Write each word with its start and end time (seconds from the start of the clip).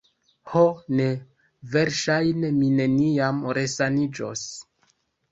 Ho 0.51 0.61
ne; 0.99 1.03
verŝajne 1.75 2.49
mi 2.61 2.69
neniam 2.79 3.43
resaniĝos... 3.59 4.43